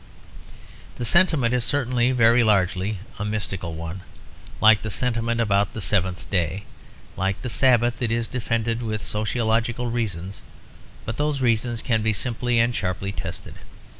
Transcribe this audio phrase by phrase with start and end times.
[0.95, 4.01] The sentiment is certainly very largely a mystical one,
[4.59, 6.63] like the sentiment about the seventh day.
[7.15, 10.41] Like the Sabbath, it is defended with sociological reasons;
[11.05, 13.53] but those reasons can be simply and sharply tested.